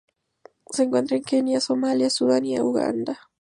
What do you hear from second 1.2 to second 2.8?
Kenia Somalia, Sudán y